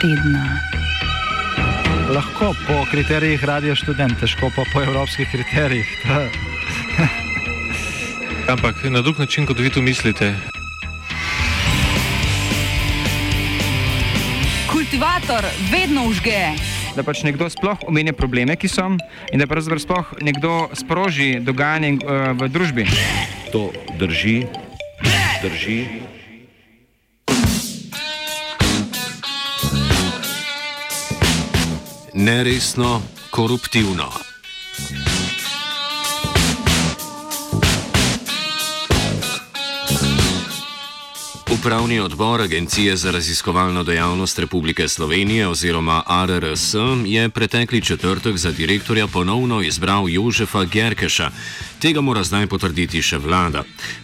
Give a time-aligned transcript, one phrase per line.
[0.00, 0.60] tedna.
[2.14, 5.86] Lahko po kriterijih radio študent, težko pa po evropskih kriterijih.
[8.54, 10.34] Ampak na drug način, kot vi to mislite.
[14.72, 16.54] Kultivator vedno užge.
[16.96, 18.86] Da pač nekdo sploh omenja probleme, ki so,
[19.32, 22.86] in da pravzaprav sploh nekdo sproži dogajanje uh, v družbi.
[23.52, 24.46] To drži,
[25.42, 26.17] drži.
[32.20, 34.10] Neresno, koruptivno.
[41.52, 46.74] Upravni odbor Agencije za raziskovalno dejavnost Republike Slovenije oziroma ARRS
[47.06, 51.30] je pretekli četrtek za direktorja ponovno izbral Jožefa Gerkeša.
[51.78, 53.60] Tega mora zdaj potrditi še vlada.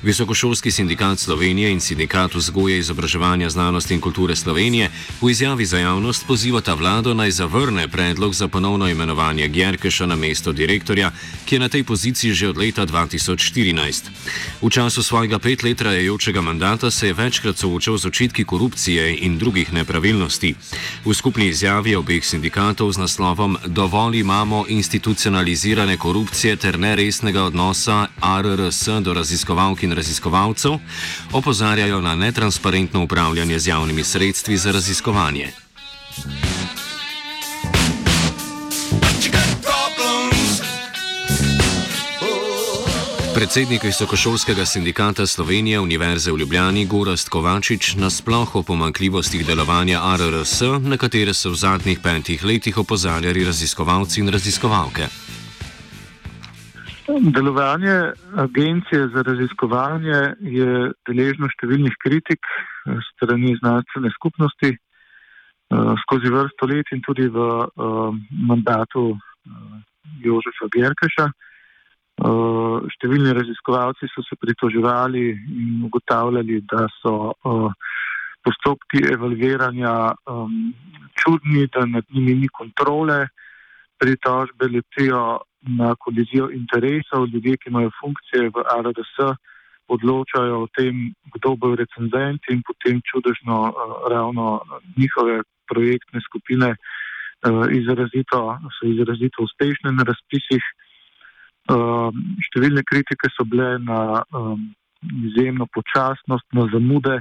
[0.07, 6.27] Visokošolski sindikat Slovenije in sindikat vzgoje, izobraževanja, znanosti in kulture Slovenije v izjavi za javnost
[6.27, 11.11] pozivata vlado naj zavrne predlog za ponovno imenovanje Gerkeša na mesto direktorja,
[11.45, 14.07] ki je na tej poziciji že od leta 2014.
[14.63, 19.39] V času svojega pet let trajajočega mandata se je večkrat soočal z očitki korupcije in
[19.39, 20.55] drugih nepravilnosti.
[21.05, 28.09] V skupni izjavi obeh sindikatov z naslovom Dovolj imamo institucionalizirane korupcije ter neresnega odnosa odnosa
[28.21, 30.73] ARRS do raziskovalk in raziskovalcev,
[31.33, 35.53] opozarjajo na netransparentno upravljanje z javnimi sredstvi za raziskovanje.
[43.35, 50.97] Predsednik Visokošolskega sindikata Slovenije Univerze v Ljubljani Gorast Kovačič nasploh o pomankljivostih delovanja ARRS, na
[50.97, 55.09] katere so v zadnjih petih letih opozarjali raziskovalci in raziskovalke.
[57.09, 60.69] Delovanje agencije za raziskovanje je
[61.05, 64.79] deležno številnih kritik eh, strani znanstvene skupnosti eh,
[66.05, 69.13] skozi vrsto let in tudi v eh, mandatu
[70.25, 71.27] Jožefa Gerkeša.
[72.95, 77.35] Številni raziskovalci so se pritoževali in ugotavljali, da so
[78.47, 80.15] postopki evalviranja
[81.19, 83.27] čudni, da nad njimi ni kontrole,
[84.01, 89.17] pritožbe letijo na kolizijo interesov, ljudje, ki imajo funkcije v RDS,
[89.89, 94.61] odločajo o tem, kdo bo recenzent in potem čudežno uh, ravno
[94.97, 98.41] njihove projektne skupine uh, izrazito,
[98.79, 100.65] so izrazito uspešne na razpisih.
[101.65, 102.13] Uh,
[102.49, 104.25] številne kritike so bile na
[105.29, 107.21] izjemno počasnost, na zamude.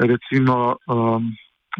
[0.00, 1.32] Recimo um,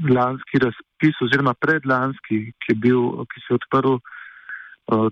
[0.08, 4.23] lanski razpis oziroma predlanski, ki, bil, ki se je odprl Eh,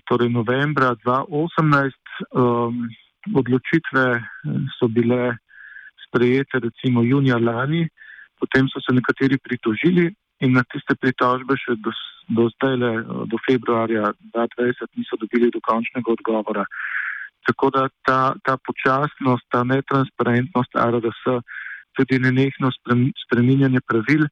[0.05, 1.93] torej novembra 2018
[2.31, 2.89] um,
[3.31, 4.21] odločitve eh,
[4.79, 5.37] so bile
[6.07, 7.87] sprejete recimo junija lani,
[8.39, 11.93] potem so se nekateri pritožili in na tiste pritožbe še do,
[12.35, 16.65] do zdaj, eh, do februarja 2020, niso dobili dokončnega odgovora.
[17.47, 21.23] Tako da ta, ta počasnost, ta netransparentnost RDS,
[21.93, 22.71] tudi nenehno
[23.25, 24.23] spreminjanje pravil,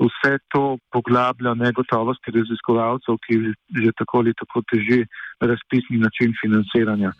[0.00, 3.38] vse to poglablja negotovosti raziskovalcev, ki
[3.84, 5.04] že tako ali tako teži
[5.40, 7.12] razpisni način financiranja.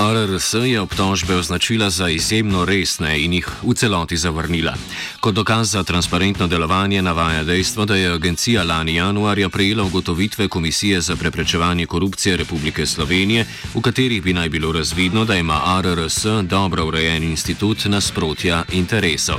[0.00, 4.74] RRS je obtožbe označila za izjemno resne in jih v celoti zavrnila.
[5.20, 11.00] Kot dokaz za transparentno delovanje navaja dejstvo, da je agencija lani januarja prejela ugotovitve Komisije
[11.00, 16.86] za preprečevanje korupcije Republike Slovenije, v katerih bi naj bilo razvidno, da ima RRS dobro
[16.86, 19.38] urejen institut nasprotja interesov.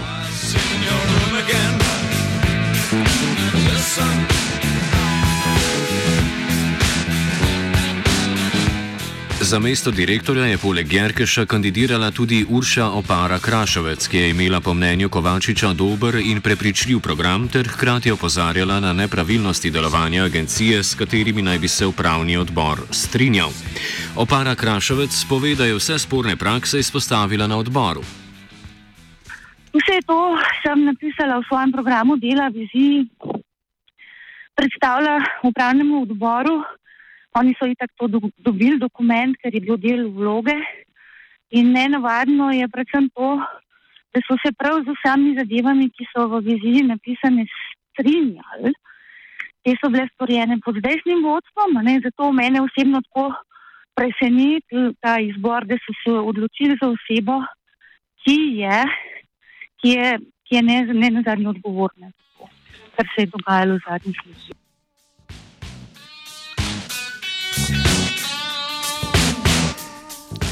[9.52, 14.74] Za mesto direktorja je poleg Gerkeša kandidirala tudi Urša Opara Krašovec, ki je imela po
[14.74, 21.42] mnenju Kovačiča dober in prepričljiv program ter hkrati opozarjala na nepravilnosti delovanja agencije, s katerimi
[21.42, 23.52] naj bi se upravni odbor strinjal.
[24.16, 28.02] Opara Krašovec pove, da je vse sporne prakse izpostavila na odboru.
[29.76, 33.04] Vse to sem napisala v svojem programu dela, viziji,
[34.56, 36.64] predstavlja upravnemu odboru.
[37.40, 40.56] Oni so itak to do, dobili dokument, ker je bil del vloge.
[41.52, 43.36] In nenavadno je predvsem to,
[44.12, 47.48] da so se prav z vsemi zadevami, ki so v viziji napisane,
[47.92, 48.74] strinjali.
[49.64, 53.30] Te so bile storjene pod zdajšnjim vodstvom, ne, zato mene osebno tako
[53.96, 57.42] preseneti ta izbor, da so se odločili za osebo,
[58.24, 58.80] ki je,
[59.82, 60.10] ki je,
[60.48, 62.50] ki je ne, ne na zadnji odgovorna, za to,
[62.96, 64.61] kar se je dogajalo v zadnjih letih.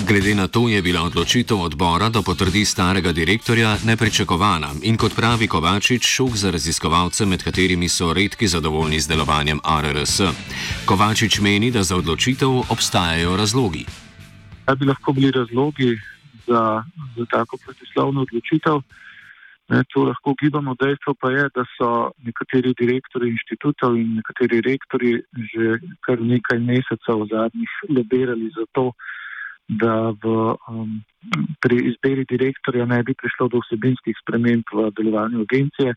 [0.10, 5.48] Glede na to je bila odločitev odbora, da potrdi starega direktorja, nepričakovana in kot pravi
[5.48, 10.16] Kovačič, šok za raziskovalce, med katerimi so redki zadovoljni z delovanjem RRS.
[10.90, 13.86] Kovačič meni, da za odločitev obstajajo razlogi.
[14.66, 15.92] Kaj bi lahko bili razlogi
[16.48, 16.84] za,
[17.18, 18.82] za tako protislovno odločitev?
[19.70, 25.22] Ne, to lahko gibamo, dejstvo pa je, da so nekateri direktori inštitutov in nekateri rektori
[25.54, 29.19] že kar nekaj mesecev zadnjih lobirali za to, da
[29.70, 31.02] v, um,
[31.62, 35.94] pri izbiri direktorja ne bi prišlo do vsebinskih sprememb v delovanju agencije,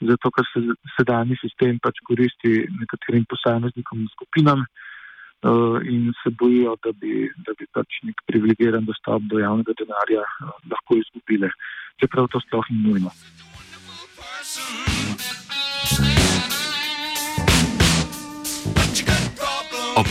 [0.00, 0.60] zato ker se
[0.96, 7.52] sedanji sistem pač koristi nekaterim posameznikom in skupinam uh, in se bojijo, da bi, da
[7.58, 11.52] bi pač nek privilegiran dostop do javnega denarja uh, lahko izgubile,
[12.00, 13.12] čeprav to sploh ni nujno.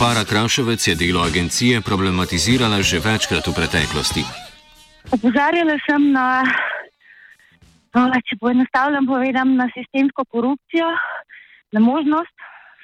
[0.02, 4.22] Opara Krašovec je delo agencije problematizirala že večkrat v preteklosti.
[5.14, 6.42] Opozarjala sem na,
[7.94, 10.88] no, če poenostavljam povedam, na sistemsko korupcijo,
[11.70, 12.34] na možnost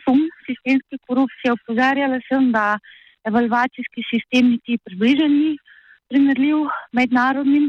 [0.04, 1.56] sum sistemske korupcije.
[1.58, 2.78] Opozarjala sem, da
[3.26, 5.58] evalvacijski sistem niti približen ni
[6.06, 7.66] primerljiv mednarodnim,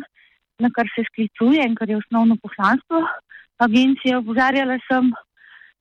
[0.61, 3.01] na kar se sklicuje in kar je osnovno poslanstvo
[3.57, 4.21] agencije.
[4.21, 5.09] Opozarjala sem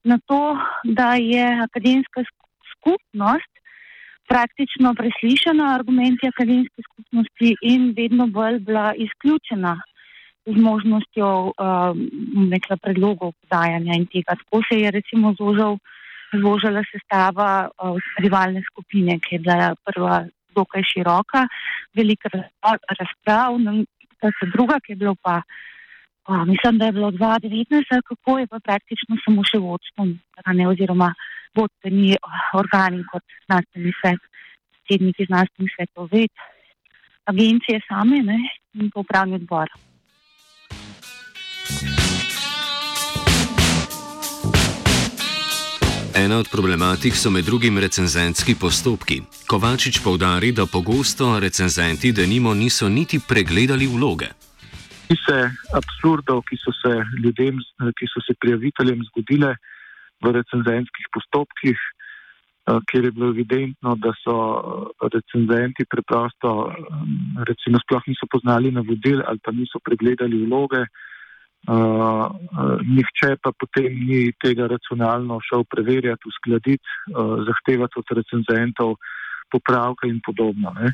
[0.09, 2.25] na to, da je akademska
[2.73, 3.58] skupnost
[4.29, 9.73] praktično preslišana argumenti akademske skupnosti in vedno bolj bila izključena
[10.45, 14.35] z možnostjo um, predlogov podajanja in tega.
[14.41, 15.77] Tako se je recimo zožal,
[16.33, 21.45] zložila sestava uh, rivalne skupine, ki je bila prva dokaj široka,
[21.95, 22.29] velika
[22.99, 23.57] razprav,
[24.19, 25.41] ta se druga, ki je bila pa,
[26.27, 30.19] uh, mislim, da je bilo 2019, kako je pa praktično samo še vodstvom,
[30.71, 31.13] oziroma
[31.55, 32.17] vodstveni
[32.53, 34.21] organi kot znanstveni svet,
[34.71, 36.31] predsedniki znanstvenih svetov, ved,
[37.25, 38.39] agencije same ne,
[38.73, 39.69] in pa upravni odbor.
[46.15, 49.21] Ena od problematik so med drugim recenzentski postopki.
[49.47, 54.48] Kovačič povdari, da pogosto recenzenti denimo niso niti pregledali vloge.
[55.09, 55.37] Ki se
[55.73, 56.91] absurdov, ki so se
[57.23, 57.57] ljudem,
[57.97, 59.55] ki so se prijaviteljem zgodile
[60.21, 66.69] v recenzentskih postopkih, eh, kjer je bilo evidentno, da so eh, recenzenti preprosto
[67.49, 70.85] recimo sploh niso poznali navodil ali pa niso pregledali vloge.
[71.67, 78.95] Uh, uh, nihče pa potem ni tega racionalno šel preverjati, uskladiti, uh, zahtevati od recenzentov
[79.51, 80.71] popravke in podobno.
[80.79, 80.93] Ne.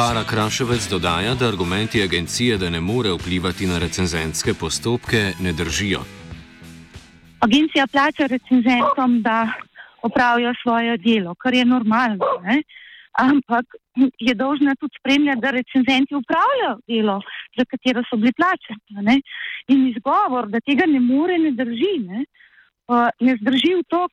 [0.00, 6.00] Opara Krašovec dodaja, da argumenti agencije, da ne more vplivati na recenzentske postopke, ne držijo.
[7.40, 9.52] Agencija plača recenzentom, da
[10.02, 12.30] opravijo svoje delo, kar je normalno.
[12.42, 12.62] Ne?
[13.26, 13.66] Ampak
[14.18, 17.20] je dolžna tudi spremljati, da recenzenti upravljajo delo,
[17.58, 19.22] za katero so bili plačani.
[19.68, 21.94] In izgovor, da tega ne more, ne drži.
[22.08, 22.24] Ne,
[22.88, 24.12] uh, ne zdrži v tok.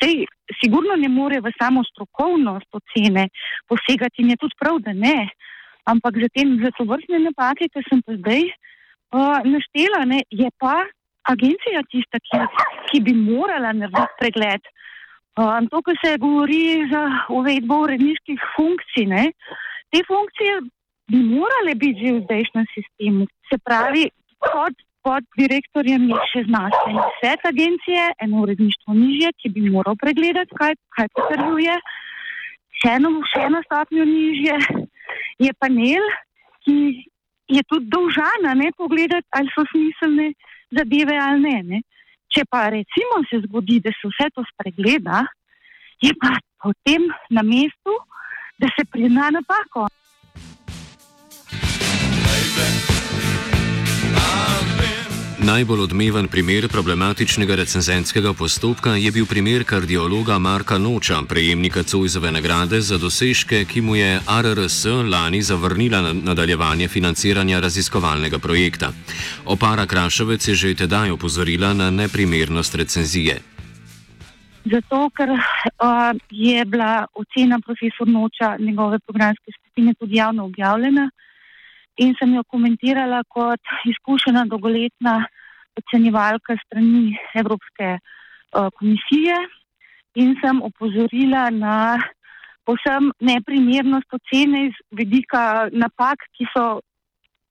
[0.00, 0.24] Sej,
[0.62, 3.28] sigurno ne more v samo strokovnost ocene
[3.68, 5.28] posegati in je tudi prav, da ne.
[5.88, 10.50] Ampak za, tem, za to vrstne napake, ki sem pa zdaj uh, naštela, ne, je
[10.60, 10.84] pa
[11.32, 12.42] agencija tista, ki,
[12.90, 14.68] ki bi morala narediti pregled.
[15.38, 17.02] Uh, to, kar se govori za
[17.32, 19.24] uvedbo uredniških funkcij, ne,
[19.90, 20.60] te funkcije
[21.10, 23.26] bi morale biti že v zdajšnjem sistemu.
[23.50, 24.76] Se pravi, pod
[25.06, 30.76] pod direktorjem je še znanstveni svet agencije, eno uredništvo nižje, ki bi moral pregledati, kaj,
[30.96, 31.76] kaj potrjuje.
[32.80, 34.56] Še eno, še eno stopnjo nižje
[35.44, 36.06] je panel,
[36.64, 36.76] ki
[37.50, 40.30] je tudi dolžana ne pogledati, ali so smiselne
[40.76, 41.80] zadeve ali ne, ne.
[42.30, 45.24] Če pa recimo se zgodi, da se vse to spregleda,
[46.00, 47.96] je pa potem na mestu,
[48.60, 49.88] da se prizna napako.
[55.50, 62.78] Najbolj odmeven primer problematičnega recenzentskega postopka je bil primer kardiologa Marka Noča, prejemnika Cojzove nagrade
[62.80, 68.92] za dosežke, ki mu je RRS lani zavrnila nadaljevanje financiranja raziskovalnega projekta.
[69.44, 73.40] Opara Krašovec je že tedaj opozorila na neprimernost recenzije.
[74.64, 75.40] Zato, ker uh,
[76.30, 81.10] je bila ocena profesor Noča njegove programske skupine tudi javno objavljena
[82.00, 85.20] in sem jo komentirala kot izkušena dolgoletna
[85.80, 89.36] ocenjevalka strani Evropske uh, komisije
[90.14, 91.74] in sem opozorila na
[92.66, 96.80] posem neprimernost ocene iz vedika napak, ki so,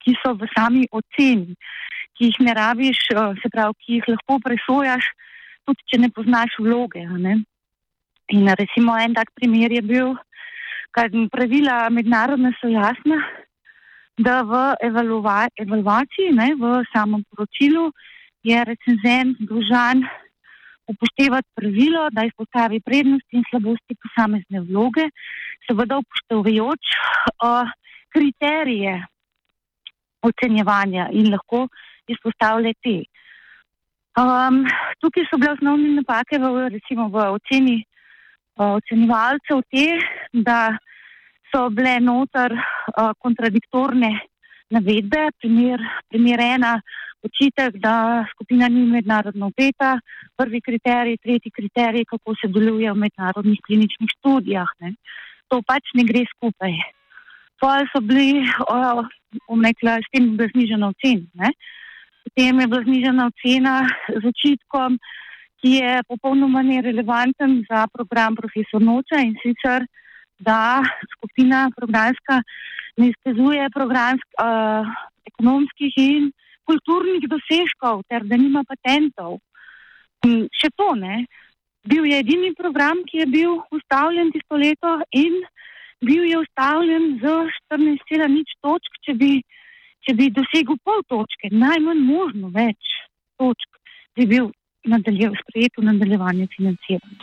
[0.04, 1.56] ki so v sami oceni,
[2.16, 5.12] ki jih ne rabiš, uh, se pravi, ki jih lahko presojaš,
[5.66, 7.04] tudi če ne poznaš vloge.
[7.26, 7.38] Ne?
[8.34, 10.14] In recimo en tak primer je bil,
[10.94, 13.20] kar pravila mednarodne so jasna,
[14.24, 17.90] da v evaluva evaluaciji, ne, v samem poročilu,
[18.42, 20.02] je recenzent dolžan
[20.90, 25.06] upoštevati pravilo, da izpostavi prednosti in slabosti posamezne vloge,
[25.68, 26.92] seveda upoštevajoč
[27.46, 27.70] uh,
[28.12, 28.96] kriterije
[30.26, 31.66] ocenjevanja in lahko
[32.10, 32.98] izpostavlja te.
[34.18, 34.64] Um,
[35.00, 39.86] tukaj so bile osnovne napake v, recimo, v oceni uh, ocenjevalcev te,
[40.32, 40.60] da
[41.50, 44.10] so bile notar uh, kontradiktorne
[44.70, 45.30] navedbe.
[45.38, 46.72] Primer, primer ena,
[47.26, 49.98] očitek, da skupina ni mednarodno upeta,
[50.36, 54.70] prvi kriterij, tretji kriterij, kako se deluje v mednarodnih kliničnih študijah.
[54.80, 54.94] Ne.
[55.50, 56.78] To pač ne gre skupaj.
[57.60, 58.40] Potem so bili,
[58.70, 59.04] uh,
[59.52, 61.50] omekla, s tem bi znižena ocena.
[62.24, 63.74] Potem je bila znižena ocena
[64.08, 64.96] z očitkom,
[65.60, 69.84] ki je popolnoma nerelevanten za program profesor Noča in sicer
[70.40, 70.82] da
[71.14, 72.40] skupina programska
[72.96, 74.88] ne izkazuje programsk, uh,
[75.30, 76.30] ekonomskih in
[76.68, 79.38] kulturnih dosežkov, ter da nima patentov.
[80.26, 81.24] In še to ne.
[81.88, 85.40] Bil je edini program, ki je bil ustavljen tisto leto in
[86.04, 87.32] bil je ustavljen z
[87.72, 89.32] 14,0 točk, če bi,
[90.04, 92.94] če bi dosegel pol točke, najmanj možno več
[93.40, 93.80] točk,
[94.16, 94.52] bi bil
[94.84, 97.19] sprejet v nadaljevanje financiranja.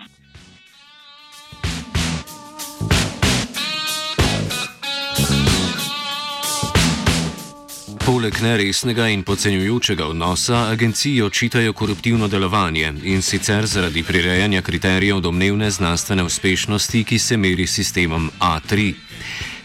[8.08, 15.72] Poleg neresnega in podcenjujočega odnosa agenciji očitajo koruptivno delovanje in sicer zaradi prirejanja kriterijev domnevne
[15.72, 18.94] znanstvene uspešnosti, ki se meri s sistemom A3.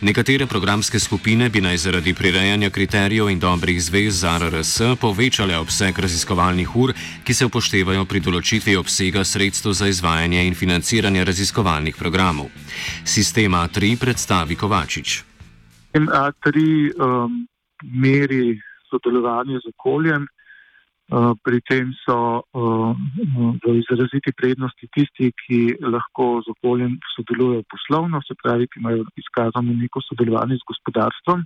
[0.00, 5.98] Nekatere programske skupine bi naj zaradi prirejanja kriterijev in dobrih zvez z RRS povečale obseg
[5.98, 6.94] raziskovalnih ur,
[7.24, 12.50] ki se upoštevajo pri določitvi obsega sredstev za izvajanje in financiranje raziskovalnih programov.
[13.04, 15.22] Sistem A3 predstavi Kovačič.
[15.94, 16.58] A3
[16.98, 17.46] um,
[17.82, 18.58] meri
[18.90, 20.26] sodelovanje z okoljem.
[21.12, 22.96] Uh, pri tem so uh,
[23.60, 29.76] v izraziti prednosti tisti, ki lahko z okoljem sodelujejo poslovno, se pravi, ki imajo izkazano
[29.76, 31.44] neko sodelovanje z gospodarstvom.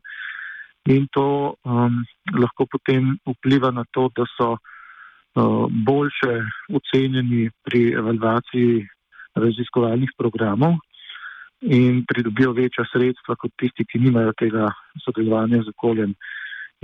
[0.95, 6.35] In to um, lahko potem vpliva na to, da so uh, boljše
[6.71, 8.87] ocenjeni pri evalvaciji
[9.35, 10.79] raziskovalnih programov
[11.61, 14.71] in pridobijo večja sredstva kot tisti, ki nimajo tega
[15.05, 16.15] sodelovanja z okoljem.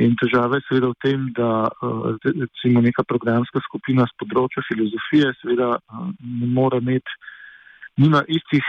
[0.00, 5.34] In težava je seveda v tem, da eh, recimo neka programska skupina z področja filozofije
[5.42, 6.06] seveda eh,
[6.40, 7.18] ne more imeti,
[8.00, 8.64] nima istih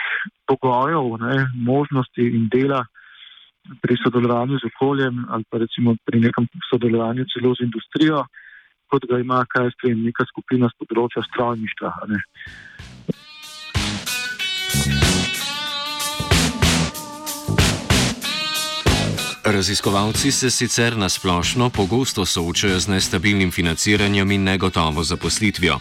[0.51, 2.83] pogojev, ne, možnosti in dela
[3.79, 8.25] pri sodelovanju z okoljem ali pa recimo pri nekem sodelovanju celo z industrijo,
[8.91, 11.93] kot ga ima, kaj jaz vem, neka skupina z področja strojništva.
[19.53, 25.79] Raziskovalci se sicer nasplošno pogosto soočajo z nestabilnim financiranjem in negotovo zaposlitvijo.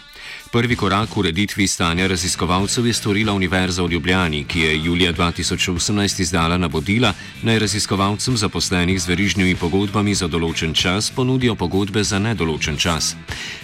[0.53, 6.21] Prvi korak v ureditvi stanja raziskovalcev je storila Univerza v Ljubljani, ki je julija 2018
[6.21, 12.77] izdala navodila, naj raziskovalcem zaposlenih z verižnimi pogodbami za določen čas ponudijo pogodbe za nedoločen
[12.77, 13.15] čas.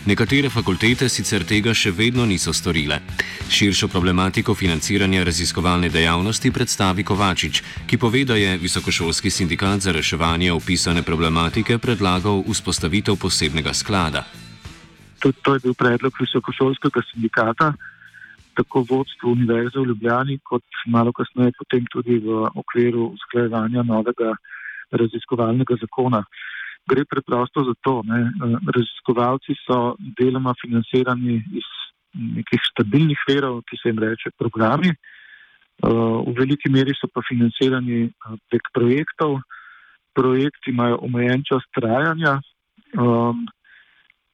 [0.09, 2.97] Nekatere fakultete sicer tega še vedno niso storile.
[3.53, 10.51] Širšo problematiko financiranja raziskovalne dejavnosti predstavi Kovačič, ki pove, da je Visokošolski sindikat za reševanje
[10.57, 14.25] opisane problematike predlagal vzpostavitev posebnega sklada
[15.21, 17.73] tudi to je bil predlog visokošolskega sindikata,
[18.57, 24.33] tako vodstvo Univerze v Ljubljani, kot malo kasneje potem tudi v okviru usklajevanja novega
[24.91, 26.23] raziskovalnega zakona.
[26.89, 31.67] Gre preprosto za to, da raziskovalci so deloma financirani iz
[32.13, 34.91] nekih stabilnih verov, ki se jim reče programi,
[35.79, 38.09] v veliki meri so pa financirani
[38.49, 39.39] prek projektov.
[40.17, 42.39] Projekti imajo omejen čas trajanja,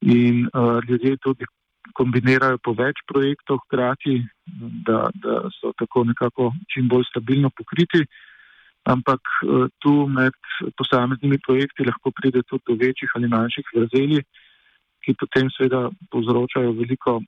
[0.00, 1.46] In uh, ljudje tudi
[1.96, 4.18] kombinirajo po več projektov hkrati,
[4.86, 8.04] da, da so tako nekako čim bolj stabilno pokriti.
[8.86, 10.36] Ampak uh, tu med
[10.76, 14.20] posameznimi projekti lahko pride tudi do večjih ali manjših vrzeli,
[15.02, 17.20] ki potem seveda povzročajo veliko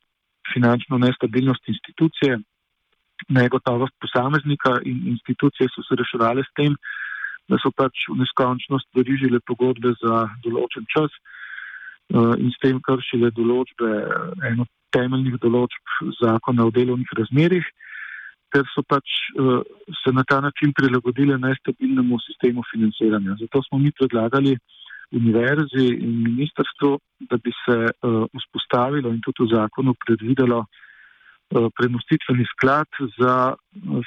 [0.52, 2.38] finančno nestabilnost institucije,
[3.28, 6.76] negotovost posameznika in institucije so se reševali s tem,
[7.48, 11.37] da so pač v neskončnost verižile pogodbe za določen čas uh,
[12.08, 13.88] in s tem kršile določbe,
[14.48, 14.64] eno
[14.96, 17.66] temeljnih določb zakona o delovnih razmerih,
[18.48, 19.04] ker so pač
[19.36, 19.60] uh,
[20.00, 23.36] se na ta način prilagodile nestabilnemu sistemu financiranja.
[23.42, 24.56] Zato smo mi predlagali
[25.12, 26.98] univerzi in ministrstvu,
[27.30, 27.76] da bi se
[28.36, 30.66] vzpostavilo in tudi v zakonu predvidelo
[31.48, 33.54] premostitveni sklad za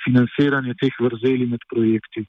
[0.04, 2.26] financiranje teh vrzeli med projekti.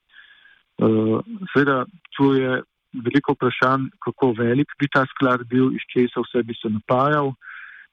[1.52, 1.84] Sveda,
[2.16, 2.62] tu je
[2.92, 7.32] veliko vprašanj, kako velik bi ta sklad bil, iz česa vse bi se napajal,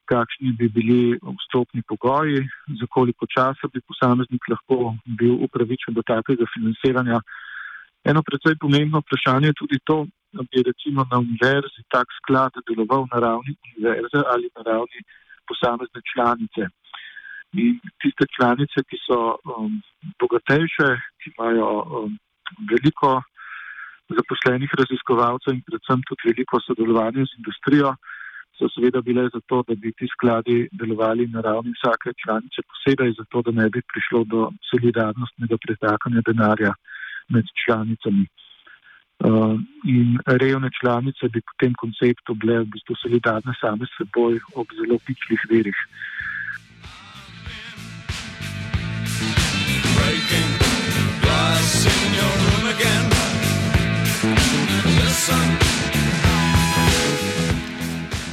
[0.10, 1.02] kakšni bi bili
[1.40, 2.42] vstopni pogoji,
[2.80, 7.22] za koliko časa bi posameznik lahko bil upravičen do takega financiranja.
[8.10, 9.98] Eno predvsej pomembno vprašanje je tudi to,
[10.34, 15.00] da bi recimo na univerzi tak sklad deloval na ravni univerze ali na ravni
[15.50, 16.70] posamezne članice.
[17.58, 19.82] In tiste članice, ki so um,
[20.22, 20.90] bogatejše,
[21.20, 22.18] ki imajo um,
[22.70, 23.22] veliko
[24.18, 27.94] zaposlenih raziskovalcev in predvsem tudi veliko sodelovanja z industrijo,
[28.58, 33.14] so seveda bile za to, da bi ti skladi delovali na ravni vsake članice posebej,
[33.20, 36.74] zato da ne bi prišlo do solidarnostnega pretakanja denarja
[37.30, 38.26] med članicami.
[39.20, 44.40] Uh, in revne članice bi po tem konceptu bile v bistvu solidarne same s seboj
[44.56, 45.80] ob zelo pičlih verih.
[45.80, 46.39] Breaking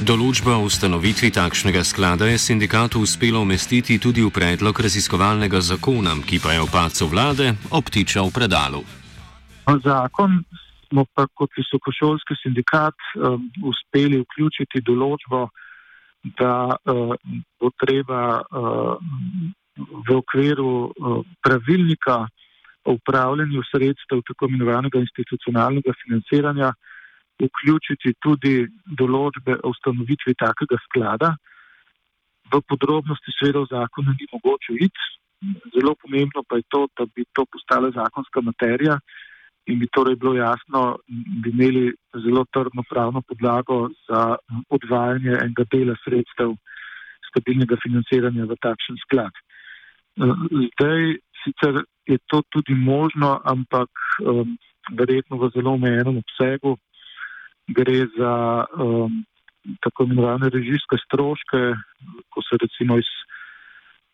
[0.07, 6.39] Določba o ustanovitvi takšnega sklada je sindikatu uspelo umestiti tudi v predlog raziskovalnega zakona, ki
[6.39, 8.85] pa je v pacu vlade obtičal predalu.
[9.83, 10.39] Zakon
[10.87, 15.49] smo pa kot visokošolski sindikat um, uspeli vključiti določbo,
[16.39, 17.11] da uh,
[17.59, 18.95] bo treba uh,
[20.07, 22.21] v okviru uh, pravilnika
[22.87, 26.71] o upravljanju sredstev tako imenovanega institucionalnega financiranja
[27.45, 28.65] vključiti tudi
[28.99, 31.35] določbe o ustanovitvi takega sklada.
[32.51, 35.07] V podrobnosti seveda v zakonu ni mogoče iti.
[35.75, 38.97] Zelo pomembno pa je to, da bi to postala zakonska materija
[39.67, 40.97] in bi torej bilo jasno,
[41.43, 41.91] bi imeli
[42.23, 44.37] zelo trdno pravno podlago za
[44.69, 46.55] odvajanje enega dela sredstev
[47.29, 49.35] stabilnega financiranja v takšen sklad.
[50.17, 53.89] Zdaj sicer je to tudi možno, ampak
[54.23, 54.57] um,
[54.95, 56.77] verjetno v zelo omejenem obsegu.
[57.67, 58.33] Gre za
[58.79, 59.23] um,
[59.83, 61.61] tako imenovane režijske stroške,
[62.31, 63.09] ko se recimo iz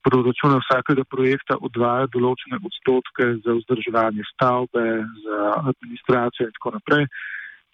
[0.03, 4.83] proračuna vsakega projekta odvaja določene odstotke za vzdrževanje stavbe,
[5.25, 7.07] za administracijo in tako naprej.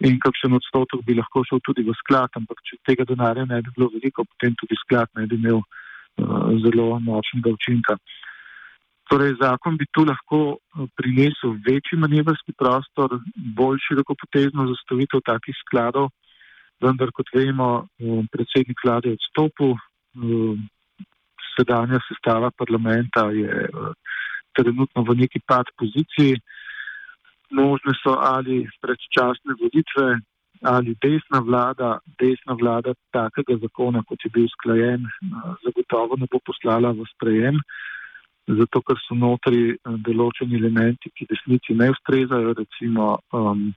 [0.06, 3.74] In kakšen odstotek bi lahko šel tudi v sklad, ampak če tega denarja ne bi
[3.76, 7.96] bilo veliko, potem tudi sklad ne bi imel uh, zelo močnega učinka.
[7.98, 8.29] Uh,
[9.10, 13.16] Torej, zakon bi tu lahko eh, prinesel večji manevrski prostor,
[13.58, 16.12] bolj široko potezno zastavitev takih skladov,
[16.84, 20.62] vendar, kot vemo, eh, predsednik vlade je odstopil, eh,
[21.56, 23.66] sedanja sestava parlamenta je
[24.54, 26.38] trenutno v neki pad poziciji,
[27.50, 30.20] možne so ali predčasne volitve,
[30.62, 35.08] ali desna vlada, desna vlada takega zakona, kot je bil sklajen,
[35.66, 37.58] zagotovo ne bo poslala v sprejem
[38.58, 43.70] zato ker so notri eh, določeni elementi, ki desnici ne ustrezajo, recimo um,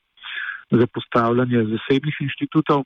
[0.72, 2.84] za postavljanje zasebnih inštitutov.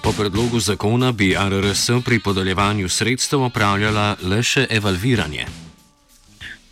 [0.00, 5.44] Po predlogu zakona bi RRS pri podeljevanju sredstev opravljala le še evalviranje.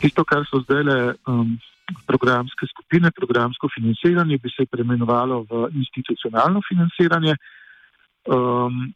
[0.03, 0.99] Tisto, kar so zdaj le
[1.31, 1.53] um,
[2.07, 7.37] programske skupine, programsko financiranje, bi se preimenovalo v institucionalno financiranje
[8.29, 8.93] um,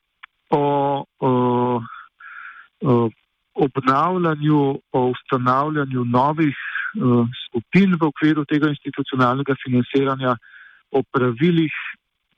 [0.50, 1.30] o, o,
[2.82, 3.10] o
[3.54, 10.36] obnavljanju, o ustanavljanju novih uh, skupin v okviru tega institucionalnega financiranja,
[10.90, 11.72] o pravilih,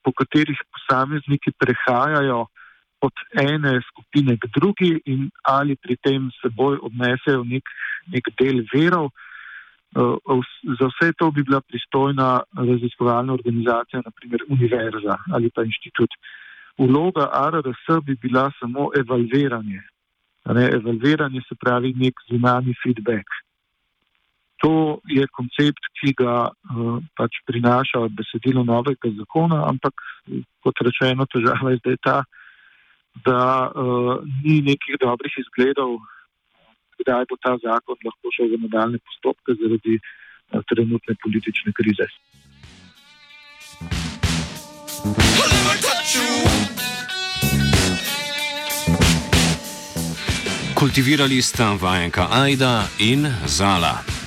[0.02, 2.46] po katerih posamezniki prehajajo
[3.00, 7.64] od ene skupine k drugi in ali pri tem seboj odnesejo nek,
[8.12, 9.10] nek del verov.
[9.94, 10.42] Uh,
[10.78, 16.10] za vse to bi bila pristojna raziskovalna organizacija, naprimer univerza ali pa inštitut.
[16.78, 19.82] Vloga RRS bi bila samo evalviranje.
[20.44, 23.28] Ne, evalviranje se pravi nek zunani feedback.
[24.62, 30.04] To je koncept, ki ga uh, pač prinaša besedilo novega zakona, ampak
[30.64, 32.16] kot rečeno, težava je zdaj ta,
[33.26, 35.98] da uh, ni nekih dobrih izgledov,
[37.02, 42.08] kdaj bo ta zakon lahko šel v nadaljne postopke zaradi uh, trenutne politične krize.
[50.84, 54.23] Kultivirali sta vajenka Aida in Zala.